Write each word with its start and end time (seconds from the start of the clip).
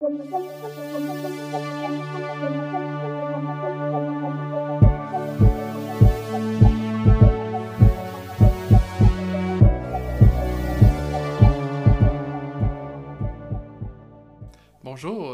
Bonjour 0.00 0.22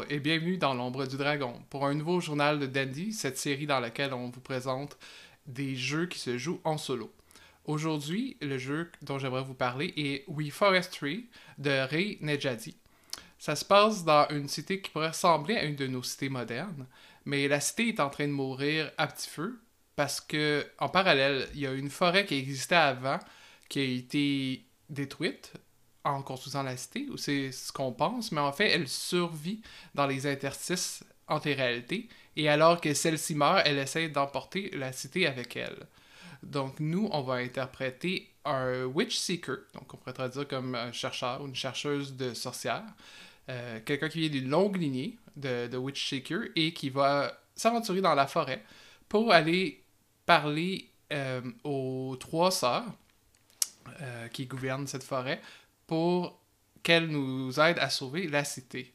et 0.09 0.19
bienvenue 0.19 0.57
dans 0.57 0.73
l'ombre 0.73 1.05
du 1.05 1.17
dragon 1.17 1.53
pour 1.69 1.85
un 1.85 1.93
nouveau 1.93 2.19
journal 2.19 2.57
de 2.57 2.65
Dandy, 2.65 3.13
cette 3.13 3.37
série 3.37 3.67
dans 3.67 3.79
laquelle 3.79 4.15
on 4.15 4.31
vous 4.31 4.41
présente 4.41 4.97
des 5.45 5.75
jeux 5.75 6.07
qui 6.07 6.17
se 6.17 6.39
jouent 6.39 6.61
en 6.63 6.79
solo. 6.79 7.13
Aujourd'hui, 7.65 8.35
le 8.41 8.57
jeu 8.57 8.89
dont 9.03 9.19
j'aimerais 9.19 9.43
vous 9.43 9.53
parler 9.53 9.93
est 9.95 10.23
We 10.27 10.49
Forestry 10.49 11.29
de 11.59 11.87
Ray 11.87 12.17
Nejadi. 12.21 12.75
Ça 13.45 13.55
se 13.55 13.63
passe 13.63 14.03
dans 14.03 14.27
une 14.31 14.49
cité 14.49 14.81
qui 14.81 14.89
pourrait 14.89 15.09
ressembler 15.09 15.55
à 15.55 15.65
une 15.65 15.75
de 15.75 15.85
nos 15.85 16.01
cités 16.01 16.29
modernes, 16.29 16.87
mais 17.25 17.47
la 17.47 17.59
cité 17.59 17.89
est 17.89 17.99
en 17.99 18.09
train 18.09 18.25
de 18.25 18.31
mourir 18.31 18.91
à 18.97 19.05
petit 19.05 19.29
feu 19.29 19.61
parce 19.95 20.19
que 20.19 20.65
en 20.79 20.89
parallèle, 20.89 21.47
il 21.53 21.59
y 21.59 21.67
a 21.67 21.73
une 21.73 21.91
forêt 21.91 22.25
qui 22.25 22.33
existait 22.33 22.73
avant 22.73 23.19
qui 23.69 23.79
a 23.79 23.83
été 23.83 24.65
détruite 24.89 25.53
en 26.03 26.23
construisant 26.23 26.63
la 26.63 26.75
cité, 26.75 27.07
ou 27.11 27.17
c'est 27.17 27.51
ce 27.51 27.71
qu'on 27.71 27.91
pense, 27.91 28.31
mais 28.31 28.41
en 28.41 28.51
fait, 28.51 28.71
elle 28.71 28.87
survit 28.87 29.61
dans 29.93 30.07
les 30.07 30.25
interstices 30.25 31.03
entre 31.27 31.49
et 32.35 32.49
alors 32.49 32.81
que 32.81 32.95
celle-ci 32.95 33.35
meurt, 33.35 33.61
elle 33.63 33.77
essaie 33.77 34.09
d'emporter 34.09 34.71
la 34.71 34.91
cité 34.91 35.27
avec 35.27 35.55
elle. 35.55 35.85
Donc, 36.41 36.79
nous, 36.79 37.09
on 37.11 37.21
va 37.21 37.35
interpréter 37.35 38.33
un 38.43 38.85
Witch 38.85 39.15
Seeker, 39.15 39.57
donc 39.75 39.93
on 39.93 39.97
pourrait 39.97 40.13
traduire 40.13 40.47
comme 40.47 40.73
un 40.73 40.91
chercheur 40.91 41.41
ou 41.41 41.47
une 41.47 41.55
chercheuse 41.55 42.15
de 42.15 42.33
sorcières, 42.33 42.85
euh, 43.47 43.79
quelqu'un 43.85 44.09
qui 44.09 44.21
vient 44.21 44.29
d'une 44.29 44.49
longue 44.49 44.77
lignée 44.77 45.17
de, 45.35 45.67
de 45.67 45.77
Witch 45.77 46.09
Seeker 46.09 46.49
et 46.55 46.73
qui 46.73 46.89
va 46.89 47.39
s'aventurer 47.55 48.01
dans 48.01 48.15
la 48.15 48.25
forêt 48.25 48.63
pour 49.07 49.31
aller 49.31 49.83
parler 50.25 50.89
euh, 51.13 51.41
aux 51.63 52.17
trois 52.19 52.49
sœurs 52.49 52.85
euh, 54.01 54.27
qui 54.29 54.47
gouvernent 54.47 54.87
cette 54.87 55.03
forêt 55.03 55.41
pour 55.85 56.41
qu'elles 56.81 57.07
nous 57.07 57.59
aident 57.59 57.79
à 57.79 57.89
sauver 57.89 58.27
la 58.27 58.43
cité. 58.43 58.93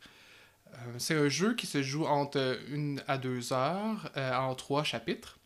C'est 0.99 1.17
un 1.17 1.29
jeu 1.29 1.55
qui 1.55 1.67
se 1.67 1.83
joue 1.83 2.07
entre 2.07 2.61
une 2.69 3.03
à 3.09 3.19
deux 3.19 3.53
heures 3.53 4.11
en 4.17 4.55
trois 4.55 4.85
chapitres. 4.85 5.39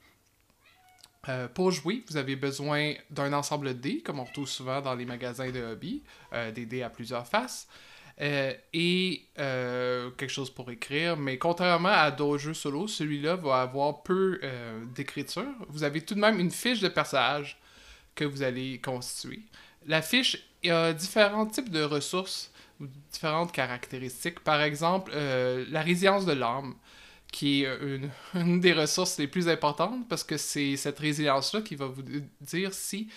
Pour 1.54 1.70
jouer, 1.70 2.04
vous 2.08 2.18
avez 2.18 2.36
besoin 2.36 2.92
d'un 3.08 3.32
ensemble 3.32 3.68
de 3.68 3.72
dés, 3.72 4.02
comme 4.02 4.20
on 4.20 4.24
retrouve 4.24 4.46
souvent 4.46 4.82
dans 4.82 4.94
les 4.94 5.06
magasins 5.06 5.50
de 5.50 5.62
hobby, 5.62 6.02
des 6.54 6.66
dés 6.66 6.82
à 6.82 6.90
plusieurs 6.90 7.26
faces, 7.26 7.66
et 8.18 9.24
quelque 9.36 10.28
chose 10.28 10.50
pour 10.50 10.70
écrire. 10.70 11.16
Mais 11.16 11.38
contrairement 11.38 11.88
à 11.88 12.10
d'autres 12.10 12.42
jeux 12.42 12.54
solo, 12.54 12.86
celui-là 12.86 13.36
va 13.36 13.62
avoir 13.62 14.02
peu 14.02 14.40
d'écriture. 14.94 15.46
Vous 15.68 15.82
avez 15.82 16.00
tout 16.00 16.14
de 16.14 16.20
même 16.20 16.38
une 16.38 16.50
fiche 16.50 16.80
de 16.80 16.88
personnage 16.88 17.58
que 18.14 18.24
vous 18.24 18.42
allez 18.42 18.80
constituer. 18.80 19.40
La 19.86 20.02
fiche 20.02 20.48
a 20.70 20.92
différents 20.92 21.46
types 21.46 21.70
de 21.70 21.82
ressources 21.82 22.50
ou 22.80 22.86
différentes 23.12 23.52
caractéristiques. 23.52 24.40
Par 24.40 24.62
exemple, 24.62 25.12
euh, 25.14 25.64
la 25.70 25.82
résilience 25.82 26.24
de 26.26 26.32
l'âme, 26.32 26.74
qui 27.30 27.64
est 27.64 27.78
une, 28.34 28.60
des 28.60 28.72
ressources 28.72 29.18
les 29.18 29.26
plus 29.26 29.48
importantes 29.48 30.08
parce 30.08 30.24
que 30.24 30.36
c'est 30.36 30.76
cette 30.76 30.98
résilience-là 30.98 31.62
qui 31.62 31.76
va 31.76 31.86
vous 31.86 32.04
dire 32.40 32.72
si 32.72 33.08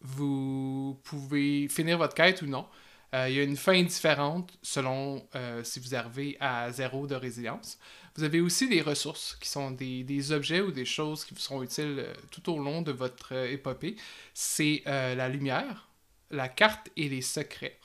vous 0.00 1.00
pouvez 1.04 1.68
finir 1.68 1.98
votre 1.98 2.14
quête 2.14 2.42
ou 2.42 2.46
non. 2.46 2.66
Euh, 3.14 3.28
il 3.28 3.36
y 3.36 3.40
a 3.40 3.44
une 3.44 3.56
fin 3.56 3.80
différente 3.82 4.52
selon 4.62 5.26
euh, 5.34 5.62
si 5.62 5.78
vous 5.80 5.94
arrivez 5.94 6.36
à 6.40 6.70
zéro 6.72 7.06
de 7.06 7.14
résilience. 7.14 7.78
Vous 8.16 8.24
avez 8.24 8.40
aussi 8.40 8.68
des 8.68 8.82
ressources 8.82 9.36
qui 9.40 9.48
sont 9.48 9.70
des, 9.70 10.02
des 10.02 10.32
objets 10.32 10.60
ou 10.60 10.72
des 10.72 10.84
choses 10.84 11.24
qui 11.24 11.34
vous 11.34 11.40
seront 11.40 11.62
utiles 11.62 11.96
euh, 11.98 12.14
tout 12.30 12.50
au 12.50 12.58
long 12.58 12.82
de 12.82 12.92
votre 12.92 13.32
épopée. 13.32 13.96
C'est 14.34 14.82
la 14.86 15.28
lumière, 15.28 15.88
la 16.30 16.48
carte 16.48 16.90
et 16.96 17.08
les 17.08 17.22
secrets. 17.22 17.78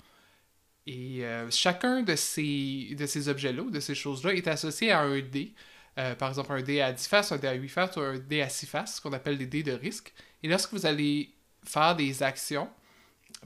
Et 0.87 1.23
chacun 1.51 2.01
de 2.01 2.15
ces, 2.15 2.95
de 2.97 3.05
ces 3.05 3.29
objets-là, 3.29 3.63
de 3.69 3.79
ces 3.79 3.95
choses-là, 3.95 4.33
est 4.33 4.47
associé 4.47 4.91
à 4.91 5.01
un 5.01 5.19
dé. 5.19 5.53
Par 5.95 6.29
exemple, 6.29 6.51
un 6.53 6.61
dé 6.61 6.81
à 6.81 6.91
10 6.91 7.07
faces, 7.07 7.31
un 7.31 7.37
dé 7.37 7.47
à 7.47 7.53
8 7.53 7.69
faces 7.69 7.95
ou 7.97 7.99
un 8.01 8.17
dé 8.17 8.41
à 8.41 8.49
6 8.49 8.65
faces, 8.65 8.95
ce 8.95 9.01
qu'on 9.01 9.13
appelle 9.13 9.37
des 9.37 9.45
dés 9.45 9.63
de 9.63 9.73
risque. 9.73 10.13
Et 10.43 10.47
lorsque 10.47 10.73
vous 10.73 10.85
allez 10.85 11.33
faire 11.63 11.95
des 11.95 12.23
actions 12.23 12.69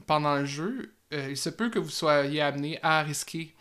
pendant 0.06 0.36
le 0.36 0.46
jeu, 0.46 0.95
euh, 1.12 1.28
il 1.30 1.36
se 1.36 1.50
peut 1.50 1.70
que 1.70 1.78
vous 1.78 1.90
soyez 1.90 2.40
amené 2.40 2.78
à 2.82 3.02
risquer 3.02 3.54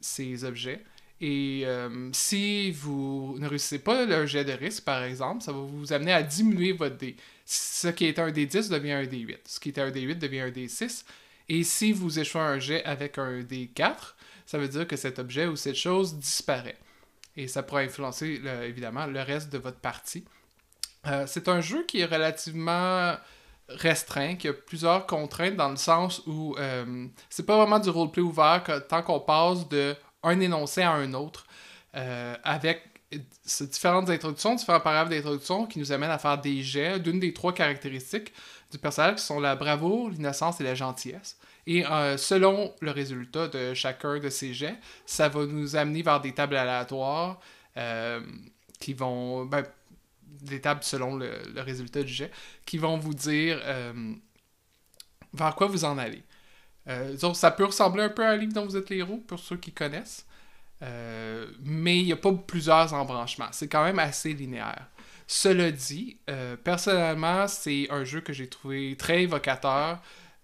ces 0.00 0.44
objets. 0.44 0.82
Et 1.20 1.62
euh, 1.66 2.08
si 2.12 2.70
vous 2.70 3.36
ne 3.38 3.46
réussissez 3.46 3.80
pas 3.80 4.06
le 4.06 4.24
jet 4.26 4.44
de 4.44 4.52
risque, 4.52 4.84
par 4.84 5.02
exemple, 5.02 5.42
ça 5.42 5.52
va 5.52 5.58
vous 5.58 5.92
amener 5.92 6.12
à 6.12 6.22
diminuer 6.22 6.72
votre 6.72 6.96
dé. 6.96 7.16
Ce 7.44 7.88
qui 7.88 8.06
est 8.06 8.18
un 8.18 8.30
D10 8.30 8.70
devient 8.70 8.92
un 8.92 9.02
D8. 9.04 9.38
Ce 9.44 9.60
qui 9.60 9.68
est 9.68 9.78
un 9.78 9.90
D8 9.90 10.18
devient 10.18 10.40
un 10.40 10.50
D6. 10.50 11.04
Et 11.48 11.64
si 11.64 11.92
vous 11.92 12.18
échouez 12.18 12.40
un 12.40 12.58
jet 12.58 12.82
avec 12.84 13.18
un 13.18 13.40
D4, 13.40 14.14
ça 14.46 14.56
veut 14.56 14.68
dire 14.68 14.86
que 14.86 14.96
cet 14.96 15.18
objet 15.18 15.46
ou 15.46 15.56
cette 15.56 15.76
chose 15.76 16.16
disparaît. 16.16 16.78
Et 17.36 17.48
ça 17.48 17.62
pourra 17.62 17.80
influencer, 17.80 18.40
évidemment, 18.64 19.06
le 19.06 19.20
reste 19.20 19.52
de 19.52 19.58
votre 19.58 19.78
partie. 19.78 20.24
Euh, 21.06 21.24
c'est 21.26 21.48
un 21.48 21.60
jeu 21.60 21.84
qui 21.86 22.00
est 22.00 22.06
relativement 22.06 23.16
restreint, 23.76 24.36
qui 24.36 24.48
a 24.48 24.52
plusieurs 24.52 25.06
contraintes 25.06 25.56
dans 25.56 25.68
le 25.68 25.76
sens 25.76 26.22
où 26.26 26.56
euh, 26.58 27.06
c'est 27.28 27.46
pas 27.46 27.56
vraiment 27.56 27.78
du 27.78 27.90
roleplay 27.90 28.22
ouvert 28.22 28.62
tant 28.88 29.02
qu'on 29.02 29.20
passe 29.20 29.68
de 29.68 29.94
énoncé 30.24 30.82
à 30.82 30.92
un 30.92 31.14
autre 31.14 31.46
euh, 31.96 32.34
avec 32.44 32.82
différentes 33.60 34.08
introductions, 34.10 34.54
différents 34.54 34.80
paragraphes 34.80 35.08
d'introduction 35.08 35.66
qui 35.66 35.78
nous 35.78 35.90
amènent 35.92 36.10
à 36.10 36.18
faire 36.18 36.38
des 36.38 36.62
jets 36.62 37.00
d'une 37.00 37.18
des 37.18 37.32
trois 37.32 37.52
caractéristiques 37.52 38.32
du 38.70 38.78
personnage 38.78 39.16
qui 39.16 39.24
sont 39.24 39.40
la 39.40 39.56
bravoure, 39.56 40.10
l'innocence 40.10 40.60
et 40.60 40.64
la 40.64 40.74
gentillesse. 40.74 41.36
Et 41.66 41.84
euh, 41.86 42.16
selon 42.16 42.72
le 42.80 42.90
résultat 42.90 43.48
de 43.48 43.74
chacun 43.74 44.18
de 44.18 44.28
ces 44.28 44.54
jets, 44.54 44.78
ça 45.06 45.28
va 45.28 45.46
nous 45.46 45.76
amener 45.76 46.02
vers 46.02 46.20
des 46.20 46.32
tables 46.32 46.56
aléatoires 46.56 47.40
euh, 47.76 48.20
qui 48.78 48.94
vont. 48.94 49.44
Ben, 49.44 49.64
des 50.42 50.60
tables 50.60 50.82
selon 50.82 51.16
le, 51.16 51.30
résultat 51.56 52.02
du 52.02 52.12
jet, 52.12 52.30
qui 52.66 52.78
vont 52.78 52.96
vous 52.96 53.14
dire 53.14 53.60
euh, 53.64 54.14
vers 55.32 55.54
quoi 55.54 55.66
vous 55.66 55.84
en 55.84 55.98
allez. 55.98 56.22
Euh, 56.88 57.16
donc, 57.16 57.36
ça 57.36 57.50
peut 57.50 57.64
ressembler 57.64 58.04
un 58.04 58.08
peu 58.08 58.24
à 58.24 58.30
un 58.30 58.36
livre 58.36 58.52
dont 58.52 58.64
vous 58.64 58.76
êtes 58.76 58.90
les 58.90 58.98
héros, 58.98 59.18
pour 59.18 59.38
ceux 59.38 59.56
qui 59.56 59.72
connaissent. 59.72 60.26
Euh, 60.82 61.46
mais 61.62 61.98
il 61.98 62.06
n'y 62.06 62.12
a 62.12 62.16
pas 62.16 62.32
plusieurs 62.32 62.94
embranchements. 62.94 63.48
C'est 63.52 63.68
quand 63.68 63.84
même 63.84 63.98
assez 63.98 64.32
linéaire. 64.32 64.86
Cela 65.26 65.70
dit, 65.70 66.18
personnellement, 66.64 67.46
c'est 67.46 67.88
un 67.90 68.02
jeu 68.02 68.20
que 68.20 68.32
j'ai 68.32 68.48
trouvé 68.48 68.96
très 68.96 69.22
évocateur. 69.22 70.00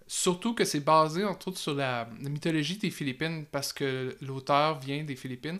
Surtout 0.09 0.53
que 0.53 0.63
c'est 0.63 0.79
basé, 0.79 1.25
entre 1.25 1.49
autres, 1.49 1.57
sur 1.57 1.73
la, 1.73 2.07
mythologie 2.21 2.77
des 2.77 2.89
Philippines, 2.89 3.45
parce 3.51 3.73
que 3.73 4.15
l'auteur 4.21 4.79
vient 4.79 5.03
des 5.03 5.17
Philippines. 5.17 5.59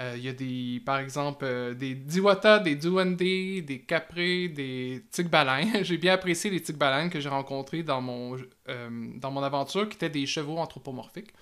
Euh, 0.00 0.14
il 0.16 0.22
y 0.22 0.28
a 0.28 0.32
des, 0.32 0.80
par 0.86 0.98
exemple, 0.98 1.44
euh, 1.44 1.74
des 1.74 1.94
Diwata, 1.94 2.60
des 2.60 2.76
Duwande, 2.76 3.16
des 3.16 3.84
Caprés, 3.86 4.48
des 4.48 5.04
Tikbalins. 5.10 5.66
j'ai 5.82 5.98
bien 5.98 6.14
apprécié 6.14 6.50
les 6.50 6.62
Tikbalins 6.62 7.08
que 7.08 7.18
j'ai 7.18 7.28
rencontrés 7.28 7.82
dans 7.82 8.00
mon, 8.00 8.36
euh, 8.68 8.88
dans 9.16 9.32
mon 9.32 9.42
aventure, 9.42 9.88
qui 9.88 9.96
étaient 9.96 10.08
des 10.08 10.26
chevaux 10.26 10.58
anthropomorphiques. 10.58 11.32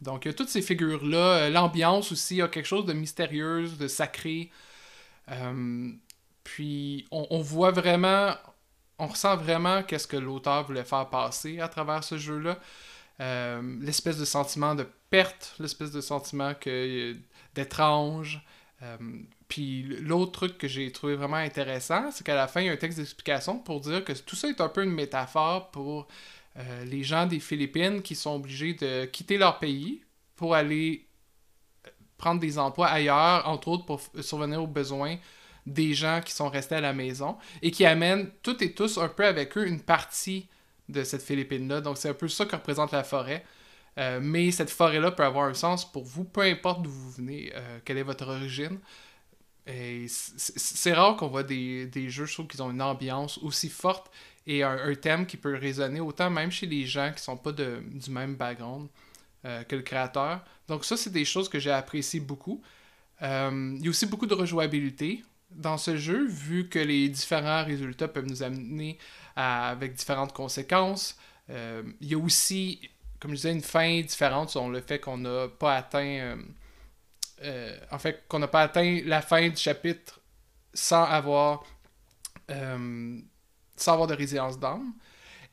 Donc, 0.00 0.24
il 0.24 0.28
y 0.28 0.30
a 0.32 0.34
toutes 0.34 0.48
ces 0.48 0.62
figures-là. 0.62 1.48
L'ambiance 1.50 2.10
aussi, 2.10 2.42
a 2.42 2.48
quelque 2.48 2.66
chose 2.66 2.86
de 2.86 2.92
mystérieux, 2.92 3.68
de 3.68 3.86
sacré. 3.86 4.50
puis, 6.42 7.06
on, 7.12 7.40
voit 7.40 7.70
vraiment 7.70 8.34
on 8.98 9.06
ressent 9.06 9.36
vraiment 9.36 9.82
qu'est-ce 9.82 10.06
que 10.06 10.16
l'auteur 10.16 10.66
voulait 10.66 10.84
faire 10.84 11.08
passer 11.08 11.60
à 11.60 11.68
travers 11.68 12.04
ce 12.04 12.18
jeu-là. 12.18 12.58
L'espèce 13.80 14.18
de 14.18 14.24
sentiment 14.24 14.74
de 14.74 14.86
perte, 15.10 15.54
l'espèce 15.60 15.92
de 15.92 16.00
sentiment 16.00 16.54
que, 16.54 17.16
d'étrange. 17.54 18.44
Euh, 18.82 18.96
puis 19.48 19.82
l'autre 20.00 20.32
truc 20.32 20.58
que 20.58 20.68
j'ai 20.68 20.90
trouvé 20.92 21.14
vraiment 21.14 21.36
intéressant, 21.36 22.10
c'est 22.10 22.24
qu'à 22.24 22.34
la 22.34 22.48
fin, 22.48 22.60
il 22.60 22.66
y 22.66 22.68
a 22.68 22.72
un 22.72 22.76
texte 22.76 22.98
d'explication 22.98 23.58
pour 23.58 23.80
dire 23.80 24.04
que 24.04 24.12
tout 24.12 24.36
ça 24.36 24.48
est 24.48 24.60
un 24.60 24.68
peu 24.68 24.82
une 24.82 24.92
métaphore 24.92 25.70
pour 25.70 26.08
euh, 26.56 26.84
les 26.84 27.02
gens 27.02 27.26
des 27.26 27.40
Philippines 27.40 28.02
qui 28.02 28.14
sont 28.14 28.34
obligés 28.34 28.74
de 28.74 29.04
quitter 29.06 29.38
leur 29.38 29.58
pays 29.58 30.02
pour 30.36 30.54
aller 30.54 31.06
prendre 32.16 32.40
des 32.40 32.58
emplois 32.58 32.88
ailleurs, 32.88 33.46
entre 33.48 33.68
autres 33.68 33.84
pour 33.84 34.00
survenir 34.20 34.62
aux 34.62 34.66
besoins 34.66 35.16
des 35.66 35.94
gens 35.94 36.20
qui 36.24 36.32
sont 36.32 36.48
restés 36.48 36.74
à 36.74 36.80
la 36.80 36.92
maison 36.92 37.36
et 37.62 37.70
qui 37.70 37.86
amènent 37.86 38.30
toutes 38.42 38.62
et 38.62 38.72
tous 38.72 38.98
un 38.98 39.08
peu 39.08 39.24
avec 39.24 39.56
eux 39.56 39.66
une 39.66 39.80
partie 39.80 40.48
de 40.88 41.02
cette 41.04 41.22
Philippine-là. 41.22 41.80
Donc 41.80 41.98
c'est 41.98 42.10
un 42.10 42.14
peu 42.14 42.28
ça 42.28 42.44
que 42.44 42.56
représente 42.56 42.92
la 42.92 43.04
forêt. 43.04 43.44
Euh, 43.98 44.20
mais 44.20 44.50
cette 44.50 44.70
forêt-là 44.70 45.12
peut 45.12 45.24
avoir 45.24 45.46
un 45.46 45.54
sens 45.54 45.90
pour 45.90 46.04
vous, 46.04 46.24
peu 46.24 46.42
importe 46.42 46.82
d'où 46.82 46.90
vous 46.90 47.10
venez, 47.12 47.52
euh, 47.54 47.78
quelle 47.84 47.98
est 47.98 48.02
votre 48.02 48.26
origine. 48.26 48.78
C'est 49.66 50.92
rare 50.92 51.16
qu'on 51.16 51.28
voit 51.28 51.42
des, 51.42 51.86
des, 51.86 52.10
jeux, 52.10 52.26
je 52.26 52.34
trouve 52.34 52.46
qu'ils 52.46 52.62
ont 52.62 52.70
une 52.70 52.82
ambiance 52.82 53.38
aussi 53.38 53.70
forte 53.70 54.10
et 54.46 54.62
un, 54.62 54.94
thème 54.94 55.24
qui 55.24 55.38
peut 55.38 55.54
résonner 55.56 56.00
autant 56.00 56.28
même 56.28 56.50
chez 56.50 56.66
les 56.66 56.84
gens 56.84 57.10
qui 57.16 57.22
sont 57.22 57.38
pas 57.38 57.52
de, 57.52 57.82
du 57.90 58.10
même 58.10 58.36
background. 58.36 58.88
que 59.42 59.76
le 59.76 59.82
créateur. 59.82 60.44
Donc 60.68 60.84
ça, 60.84 60.98
c'est 60.98 61.12
des 61.12 61.24
choses 61.24 61.48
que 61.48 61.58
j'ai 61.58 61.70
appréciées 61.70 62.20
beaucoup. 62.20 62.62
il 63.22 63.80
y 63.80 63.86
a 63.86 63.88
aussi 63.88 64.04
beaucoup 64.04 64.26
de 64.26 64.34
rejouabilité 64.34 65.24
dans 65.50 65.78
ce 65.78 65.96
jeu, 65.96 66.26
vu 66.26 66.68
que 66.68 66.78
les 66.78 67.08
différents 67.08 67.64
résultats 67.64 68.08
peuvent 68.08 68.26
nous 68.26 68.42
amener 68.42 68.98
avec 69.34 69.94
différentes 69.94 70.34
conséquences. 70.34 71.16
il 71.48 72.06
y 72.06 72.14
a 72.14 72.18
aussi, 72.18 72.80
comme 73.24 73.32
je 73.32 73.36
disais, 73.36 73.52
une 73.52 73.62
fin 73.62 74.02
différente 74.02 74.50
sur 74.50 74.68
le 74.68 74.82
fait 74.82 75.00
qu'on 75.00 75.16
n'a 75.16 75.48
pas 75.48 75.76
atteint... 75.76 76.36
en 77.90 77.98
fait, 77.98 78.22
qu'on 78.28 78.38
n'a 78.38 78.48
pas 78.48 78.60
atteint 78.60 79.00
la 79.06 79.22
fin 79.22 79.48
du 79.48 79.56
chapitre 79.56 80.20
sans 80.74 81.04
avoir 81.04 81.64
euh, 82.50 83.18
sans 83.76 83.92
avoir 83.92 84.08
de 84.08 84.14
résidence 84.14 84.58
d'âme. 84.58 84.92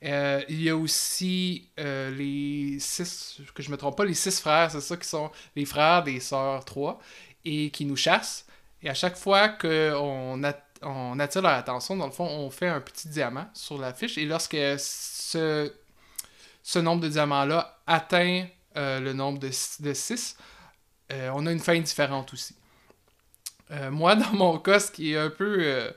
Euh, 0.04 0.42
il 0.48 0.62
y 0.62 0.68
a 0.68 0.76
aussi 0.76 1.70
euh, 1.78 2.10
les 2.10 2.78
six, 2.80 3.40
que 3.54 3.62
je 3.62 3.70
me 3.70 3.76
trompe 3.76 3.96
pas, 3.96 4.04
les 4.04 4.14
six 4.14 4.40
frères, 4.40 4.70
c'est 4.70 4.80
ça 4.80 4.96
qui 4.96 5.08
sont 5.08 5.30
les 5.54 5.64
frères 5.64 6.02
des 6.02 6.20
sœurs 6.20 6.64
trois, 6.64 7.00
et 7.44 7.70
qui 7.70 7.84
nous 7.84 7.96
chassent. 7.96 8.46
Et 8.82 8.90
à 8.90 8.94
chaque 8.94 9.16
fois 9.16 9.48
qu'on 9.48 10.42
on 10.82 11.18
attire 11.20 11.42
leur 11.42 11.52
attention, 11.52 11.96
dans 11.96 12.06
le 12.06 12.12
fond, 12.12 12.26
on 12.26 12.50
fait 12.50 12.66
un 12.66 12.80
petit 12.80 13.08
diamant 13.08 13.48
sur 13.54 13.78
la 13.78 13.94
fiche. 13.94 14.18
Et 14.18 14.24
lorsque 14.24 14.56
ce, 14.78 15.72
ce 16.62 16.78
nombre 16.78 17.02
de 17.02 17.08
diamants-là 17.08 17.82
atteint 17.86 18.46
le 18.74 19.12
nombre 19.12 19.38
de, 19.38 19.50
de 19.80 19.92
6, 19.92 20.36
on 21.10 21.46
a 21.46 21.52
une 21.52 21.60
fin 21.60 21.78
différente 21.78 22.32
aussi. 22.32 22.54
moi, 23.90 24.14
dans 24.16 24.32
mon 24.32 24.58
cas, 24.58 24.80
ce 24.80 24.90
qui 24.90 25.12
est 25.12 25.18
un 25.18 25.30
peu 25.30 25.92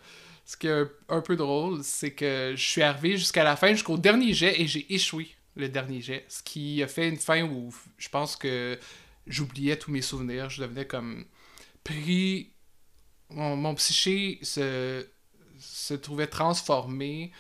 ce 0.46 0.58
qui 0.58 0.68
est 0.68 0.86
un, 1.10 1.22
peu 1.22 1.36
drôle, 1.36 1.84
c'est 1.84 2.12
que 2.12 2.54
je 2.56 2.64
suis 2.64 2.84
arrivé 2.84 3.18
jusqu'à 3.18 3.44
la 3.44 3.56
fin, 3.56 3.72
jusqu'au 3.72 3.98
dernier 3.98 4.34
jet, 4.34 4.62
et 4.62 4.68
j'ai 4.68 4.94
échoué 4.94 5.28
le 5.56 5.70
dernier 5.70 6.02
jet. 6.02 6.24
Ce 6.30 6.44
qui 6.44 6.84
a 6.84 6.88
fait 6.88 7.10
une 7.10 7.18
fin 7.18 7.42
où 7.44 7.74
je 7.98 8.10
pense 8.10 8.36
que 8.36 8.80
j'oubliais 9.26 9.78
tous 9.78 9.92
mes 9.92 10.04
souvenirs. 10.04 10.50
Je 10.50 10.62
devenais 10.62 10.86
comme 10.86 11.26
pris. 11.84 12.52
Mon, 13.32 13.74
psyché 13.74 14.38
se, 14.44 15.08
se 15.60 15.96
trouvait 15.96 16.28
transformé 16.28 17.32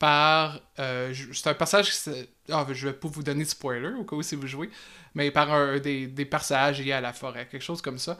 par. 0.00 0.58
Euh, 0.80 1.14
c'est 1.32 1.46
un 1.46 1.54
passage. 1.54 1.92
Ah, 2.50 2.66
je 2.72 2.88
vais 2.88 2.94
pas 2.94 3.06
vous 3.06 3.22
donner 3.22 3.44
de 3.44 3.48
spoiler 3.48 3.92
au 3.96 4.04
cas 4.04 4.16
où 4.16 4.22
si 4.22 4.34
vous 4.34 4.48
jouez, 4.48 4.70
mais 5.14 5.30
par 5.30 5.52
un, 5.52 5.78
des, 5.78 6.08
des 6.08 6.24
personnages 6.24 6.80
liés 6.80 6.92
à 6.92 7.00
la 7.00 7.12
forêt, 7.12 7.46
quelque 7.46 7.62
chose 7.62 7.80
comme 7.80 7.98
ça. 7.98 8.18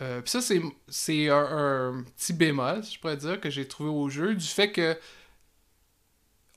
Euh, 0.00 0.20
puis 0.22 0.30
ça, 0.30 0.40
c'est 0.40 1.28
un, 1.28 2.04
petit 2.16 2.32
bémol, 2.32 2.82
je 2.84 2.98
pourrais 2.98 3.16
dire, 3.16 3.40
que 3.40 3.50
j'ai 3.50 3.66
trouvé 3.66 3.90
au 3.90 4.08
jeu, 4.08 4.34
du 4.34 4.46
fait 4.46 4.70
que 4.72 4.96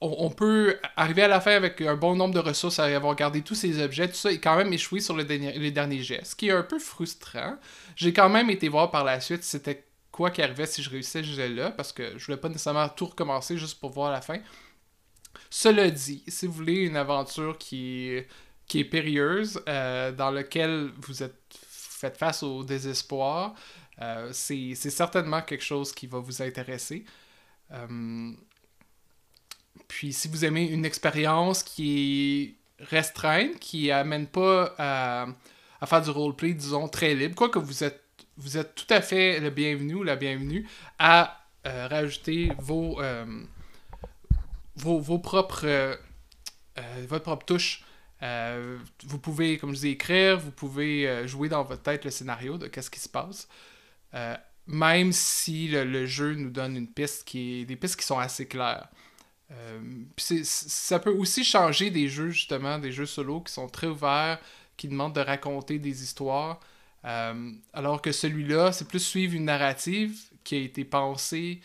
on, 0.04 0.32
peut 0.32 0.80
arriver 0.96 1.22
à 1.24 1.28
la 1.28 1.40
fin 1.40 1.52
avec 1.52 1.80
un 1.82 1.96
bon 1.96 2.16
nombre 2.16 2.34
de 2.34 2.40
ressources, 2.40 2.80
avoir 2.80 3.16
gardé 3.16 3.42
tous 3.42 3.54
ces 3.54 3.80
objets, 3.84 4.08
tout 4.08 4.16
ça, 4.16 4.32
et 4.32 4.40
quand 4.40 4.56
même 4.56 4.74
échouer 4.74 5.00
sur 5.00 5.16
le 5.16 5.24
dernier, 5.24 5.58
les 5.60 5.70
derniers 5.70 6.02
gestes, 6.02 6.32
ce 6.32 6.36
qui 6.36 6.48
est 6.48 6.52
un 6.52 6.64
peu 6.64 6.80
frustrant. 6.80 7.58
J'ai 7.96 8.12
quand 8.12 8.30
même 8.30 8.50
été 8.50 8.68
voir 8.68 8.90
par 8.90 9.04
la 9.04 9.20
suite 9.22 9.44
c'était 9.44 9.86
quoi 10.22 10.32
qui 10.32 10.42
arrivait 10.42 10.68
si 10.68 10.84
je 10.84 10.90
réussissais 10.90 11.24
ce 11.24 11.30
jet-là, 11.30 11.72
parce 11.72 11.92
que 11.92 12.18
je 12.18 12.26
voulais 12.26 12.38
pas 12.38 12.48
nécessairement 12.48 12.88
tout 12.90 13.08
recommencer 13.08 13.58
juste 13.58 13.80
pour 13.80 13.90
voir 13.90 14.12
la 14.12 14.22
fin. 14.22 14.40
Cela 15.50 15.90
dit, 15.90 16.24
si 16.28 16.46
vous 16.46 16.54
voulez 16.54 16.86
une 16.86 16.96
aventure 16.96 17.58
qui 17.58 18.22
qui 18.68 18.80
est 18.80 18.86
périlleuse, 18.86 19.62
euh, 19.68 20.14
dans 20.14 20.32
laquelle 20.32 20.92
vous 20.98 21.24
êtes 21.24 21.60
faites 21.60 22.18
face 22.18 22.42
au 22.42 22.64
désespoir, 22.64 23.54
euh, 24.02 24.30
c'est 24.32 24.76
certainement 24.76 25.42
quelque 25.42 25.64
chose 25.64 25.92
qui 25.92 26.08
va 26.08 26.20
vous 26.20 26.42
intéresser. 26.42 27.04
Euh, 27.72 28.32
puis 29.90 30.14
si 30.14 30.30
vous 30.30 30.46
aimez 30.46 30.64
une 30.70 30.86
expérience 30.86 31.64
qui 31.64 32.56
est 32.80 32.86
restreinte, 32.86 33.60
qui 33.60 33.92
amène 33.92 34.28
pas 34.28 34.74
à, 34.78 35.28
faire 35.86 36.02
du 36.02 36.12
roleplay, 36.12 36.54
disons, 36.54 36.88
très 36.88 37.14
libre, 37.14 37.36
quoique 37.36 37.60
vous 37.60 37.84
êtes, 37.84 38.02
vous 38.38 38.58
êtes 38.58 38.76
tout 38.76 38.92
à 38.94 39.02
fait 39.02 39.40
le 39.40 39.50
bienvenu 39.50 39.96
ou 39.96 40.04
la 40.04 40.16
bienvenue 40.16 40.68
à 41.00 41.46
euh, 41.68 41.88
rajouter 41.88 42.52
vos, 42.58 43.00
vos, 44.76 45.20
propres, 45.20 45.98
votre 47.08 47.24
propre 47.24 47.46
touche 47.46 47.84
euh, 48.24 48.78
vous 49.06 49.18
pouvez, 49.18 49.58
comme 49.58 49.74
je 49.76 49.80
dis, 49.80 49.88
écrire, 49.90 50.40
vous 50.40 50.52
pouvez 50.52 51.08
euh, 51.08 51.28
jouer 51.28 51.50
dans 51.50 51.64
votre 51.64 51.82
tête 51.82 52.06
le 52.06 52.12
scénario 52.12 52.58
de 52.58 52.68
qu'est-ce 52.68 52.92
qui 52.92 53.00
se 53.00 53.10
passe. 53.10 53.48
Euh, 54.14 54.36
même 54.68 55.12
si 55.12 55.68
le, 55.70 56.06
jeu 56.06 56.36
nous 56.36 56.52
donne 56.52 56.78
une 56.78 56.88
piste 56.88 57.24
qui 57.26 57.62
est 57.62 57.66
des 57.66 57.76
pistes 57.76 58.00
qui 58.00 58.06
sont 58.06 58.20
assez 58.20 58.48
claires. 58.48 58.88
ça 60.44 61.00
peut 61.00 61.12
aussi 61.12 61.44
changer 61.44 61.90
des 61.90 62.08
jeux, 62.08 62.30
justement, 62.30 62.78
des 62.78 62.92
jeux 62.92 63.06
solo 63.06 63.42
qui 63.42 63.52
sont 63.52 63.68
très 63.68 63.88
ouverts, 63.88 64.40
qui 64.78 64.88
demandent 64.88 65.16
de 65.16 65.22
raconter 65.22 65.80
des 65.80 66.04
histoires. 66.04 66.60
Alors 67.04 68.02
que 68.02 68.12
celui-là, 68.12 68.72
c'est 68.72 68.88
plus 68.88 69.00
suivre 69.00 69.36
une 69.36 69.46
narrative 69.46 70.20
qui 70.44 70.56
a 70.56 70.60
été 70.60 70.86
pensée 70.86 71.62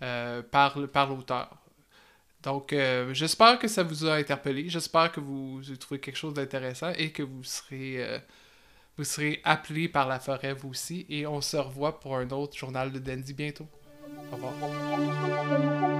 par, 0.00 0.78
par 0.92 1.08
l'auteur. 1.08 1.60
Donc, 2.42 2.72
euh, 2.72 3.12
j'espère 3.12 3.58
que 3.58 3.68
ça 3.68 3.82
vous 3.82 4.06
a 4.06 4.14
interpellé. 4.14 4.68
J'espère 4.68 5.12
que 5.12 5.20
vous 5.20 5.60
avez 5.66 5.76
trouvé 5.76 6.00
quelque 6.00 6.16
chose 6.16 6.34
d'intéressant 6.34 6.92
et 6.96 7.10
que 7.10 7.22
vous 7.22 7.44
serez, 7.44 8.02
euh, 8.02 8.18
vous 8.96 9.04
serez 9.04 9.40
appelé 9.44 9.88
par 9.88 10.08
la 10.08 10.20
forêt 10.20 10.54
vous 10.54 10.70
aussi. 10.70 11.06
Et 11.10 11.26
on 11.26 11.40
se 11.40 11.56
revoit 11.56 12.00
pour 12.00 12.16
un 12.16 12.30
autre 12.30 12.56
journal 12.56 12.92
de 12.92 12.98
Dandy 12.98 13.34
bientôt. 13.34 13.68
Au 14.32 14.36
revoir. 14.36 15.99